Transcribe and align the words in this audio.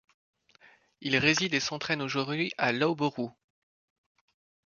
Il 1.01 1.15
réside 1.15 1.53
et 1.53 1.59
s'entraîne 1.59 2.01
aujourd'hui 2.01 2.51
à 2.57 2.71
Loughborough. 2.71 3.33